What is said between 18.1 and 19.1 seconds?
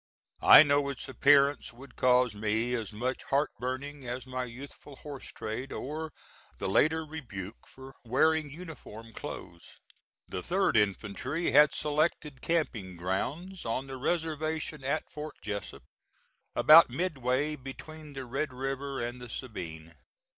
the Red River